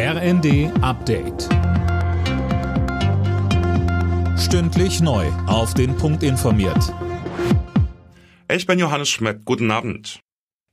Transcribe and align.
RND 0.00 0.70
Update. 0.80 1.48
Stündlich 4.38 5.00
neu. 5.00 5.26
Auf 5.48 5.74
den 5.74 5.96
Punkt 5.96 6.22
informiert. 6.22 6.94
Ich 8.48 8.64
bin 8.64 8.78
Johannes 8.78 9.08
Schmidt. 9.08 9.44
Guten 9.44 9.72
Abend. 9.72 10.20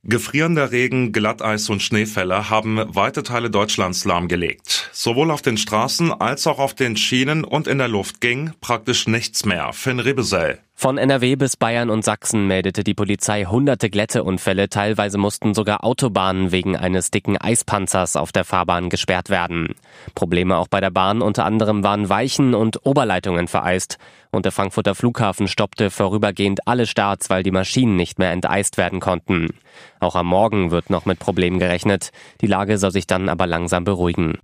Gefrierender 0.04 0.70
Regen, 0.70 1.10
Glatteis 1.10 1.68
und 1.68 1.82
Schneefälle 1.82 2.50
haben 2.50 2.80
weite 2.94 3.24
Teile 3.24 3.50
Deutschlands 3.50 4.04
lahmgelegt. 4.04 4.90
Sowohl 4.92 5.32
auf 5.32 5.42
den 5.42 5.56
Straßen 5.56 6.12
als 6.12 6.46
auch 6.46 6.60
auf 6.60 6.74
den 6.74 6.96
Schienen 6.96 7.42
und 7.42 7.66
in 7.66 7.78
der 7.78 7.88
Luft 7.88 8.20
ging 8.20 8.52
praktisch 8.60 9.08
nichts 9.08 9.44
mehr. 9.44 9.72
Finn 9.72 9.98
Rebesell. 9.98 10.60
Von 10.78 10.98
NRW 10.98 11.36
bis 11.36 11.56
Bayern 11.56 11.88
und 11.88 12.04
Sachsen 12.04 12.46
meldete 12.46 12.84
die 12.84 12.92
Polizei 12.92 13.44
hunderte 13.44 13.88
Glätteunfälle. 13.88 14.68
Teilweise 14.68 15.16
mussten 15.16 15.54
sogar 15.54 15.82
Autobahnen 15.82 16.52
wegen 16.52 16.76
eines 16.76 17.10
dicken 17.10 17.38
Eispanzers 17.38 18.14
auf 18.14 18.30
der 18.30 18.44
Fahrbahn 18.44 18.90
gesperrt 18.90 19.30
werden. 19.30 19.74
Probleme 20.14 20.58
auch 20.58 20.68
bei 20.68 20.80
der 20.80 20.90
Bahn. 20.90 21.22
Unter 21.22 21.46
anderem 21.46 21.82
waren 21.82 22.10
Weichen 22.10 22.54
und 22.54 22.84
Oberleitungen 22.84 23.48
vereist. 23.48 23.96
Und 24.30 24.44
der 24.44 24.52
Frankfurter 24.52 24.94
Flughafen 24.94 25.48
stoppte 25.48 25.88
vorübergehend 25.88 26.68
alle 26.68 26.86
Starts, 26.86 27.30
weil 27.30 27.42
die 27.42 27.52
Maschinen 27.52 27.96
nicht 27.96 28.18
mehr 28.18 28.32
enteist 28.32 28.76
werden 28.76 29.00
konnten. 29.00 29.54
Auch 29.98 30.14
am 30.14 30.26
Morgen 30.26 30.70
wird 30.72 30.90
noch 30.90 31.06
mit 31.06 31.18
Problemen 31.18 31.58
gerechnet. 31.58 32.10
Die 32.42 32.46
Lage 32.46 32.76
soll 32.76 32.90
sich 32.90 33.06
dann 33.06 33.30
aber 33.30 33.46
langsam 33.46 33.84
beruhigen. 33.84 34.40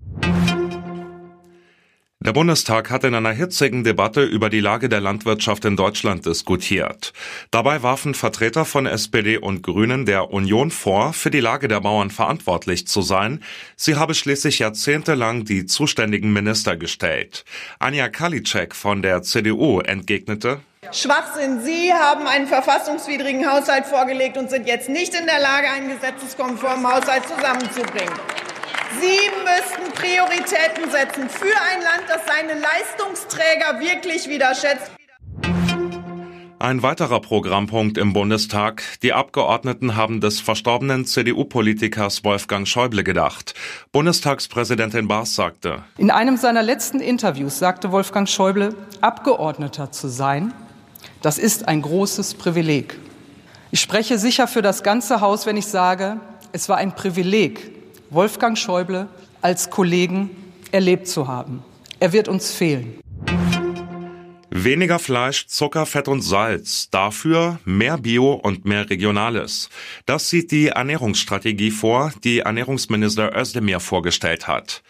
Der 2.25 2.33
Bundestag 2.33 2.89
hat 2.89 3.03
in 3.03 3.17
einer 3.17 3.33
hitzigen 3.33 3.83
Debatte 3.83 4.23
über 4.23 4.49
die 4.49 4.61
Lage 4.61 4.89
der 4.89 5.01
Landwirtschaft 5.01 5.65
in 5.65 5.77
Deutschland 5.77 6.25
diskutiert. 6.25 7.13
Dabei 7.51 7.83
warfen 7.83 8.15
Vertreter 8.15 8.65
von 8.65 8.87
SPD 8.87 9.39
und 9.39 9.65
Grünen 9.65 10.07
der 10.07 10.31
Union 10.31 10.71
vor, 10.71 11.15
für 11.15 11.33
die 11.33 11.41
Lage 11.41 11.67
der 11.67 11.81
Bauern 11.81 12.11
verantwortlich 12.11 12.87
zu 12.87 13.03
sein. 13.03 13.43
Sie 13.75 13.97
habe 13.97 14.15
schließlich 14.15 14.61
jahrzehntelang 14.61 15.45
die 15.45 15.67
zuständigen 15.67 16.33
Minister 16.33 16.77
gestellt. 16.77 17.45
Anja 17.81 18.09
Kalitschek 18.09 18.77
von 18.77 19.03
der 19.03 19.23
CDU 19.23 19.81
entgegnete, 19.81 20.61
Schwachsinn. 20.93 21.61
Sie 21.61 21.93
haben 21.93 22.27
einen 22.27 22.47
verfassungswidrigen 22.47 23.51
Haushalt 23.51 23.87
vorgelegt 23.87 24.37
und 24.37 24.51
sind 24.51 24.69
jetzt 24.69 24.89
nicht 24.89 25.15
in 25.15 25.27
der 25.27 25.41
Lage, 25.41 25.71
einen 25.71 25.89
gesetzeskonformen 25.89 26.87
Haushalt 26.87 27.23
zusammenzubringen. 27.29 28.13
Sie 29.01 29.31
müssten 29.45 29.93
Prioritäten 29.95 30.91
setzen 30.91 31.29
für 31.29 31.45
ein 31.45 31.83
Land, 31.83 32.05
das 32.09 32.23
seine 32.27 32.61
Leistungsträger 32.61 33.81
wirklich 33.81 34.29
wieder 34.29 34.55
schätzt. 34.55 34.91
Ein 36.59 36.83
weiterer 36.83 37.21
Programmpunkt 37.21 37.99
im 37.99 38.13
Bundestag. 38.13 38.85
Die 39.03 39.13
Abgeordneten 39.13 39.97
haben 39.97 40.21
des 40.21 40.41
verstorbenen 40.41 41.07
CDU-Politikers 41.07 42.23
Wolfgang 42.23 42.69
Schäuble 42.69 43.03
gedacht. 43.03 43.55
Bundestagspräsidentin 43.91 45.09
Baas 45.09 45.35
sagte. 45.35 45.83
In 45.99 46.13
einem 46.13 46.37
seiner 46.37 46.63
letzten 46.63 47.01
Interviews 47.01 47.59
sagte 47.59 47.91
Wolfgang 47.91 48.29
Schäuble, 48.29 48.77
Abgeordneter 49.01 49.91
zu 49.91 50.07
sein, 50.07 50.55
das 51.21 51.39
ist 51.39 51.67
ein 51.67 51.83
großes 51.83 52.35
Privileg. 52.35 52.97
Ich 53.73 53.81
spreche 53.81 54.19
sicher 54.19 54.47
für 54.47 54.63
das 54.63 54.85
ganze 54.85 55.21
Haus, 55.21 55.47
wenn 55.47 55.57
ich 55.57 55.67
sage, 55.67 56.21
es 56.53 56.69
war 56.69 56.77
ein 56.77 56.95
Privileg, 56.95 57.82
Wolfgang 58.13 58.59
Schäuble 58.59 59.09
als 59.41 59.71
Kollegen 59.71 60.29
erlebt 60.71 61.09
zu 61.09 61.29
haben. 61.29 61.63
Er 61.99 62.13
wird 62.13 62.29
uns 62.29 62.53
fehlen. 62.53 63.01
Weniger 64.51 64.99
Fleisch, 64.99 65.47
Zucker, 65.47 65.87
Fett 65.87 66.09
und 66.09 66.21
Salz. 66.21 66.91
Dafür 66.91 67.59
mehr 67.65 67.97
Bio 67.97 68.35
und 68.35 68.67
mehr 68.67 68.91
Regionales. 68.91 69.71
Das 70.05 70.29
sieht 70.29 70.53
die 70.53 70.69
Ernährungsstrategie 70.69 71.71
vor, 71.71 72.13
die 72.23 72.41
Ernährungsminister 72.41 73.35
Özdemir 73.35 73.81
vorgestellt 73.81 74.47
hat. 74.47 74.83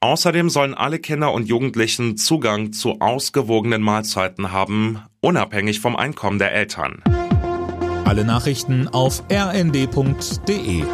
Außerdem 0.00 0.48
sollen 0.48 0.72
alle 0.72 1.00
Kinder 1.00 1.34
und 1.34 1.48
Jugendlichen 1.48 2.16
Zugang 2.16 2.72
zu 2.72 3.02
ausgewogenen 3.02 3.82
Mahlzeiten 3.82 4.52
haben, 4.52 5.02
unabhängig 5.20 5.80
vom 5.80 5.96
Einkommen 5.96 6.38
der 6.38 6.52
Eltern. 6.52 7.02
Alle 8.06 8.24
Nachrichten 8.24 8.88
auf 8.88 9.22
rnd.de 9.30 10.84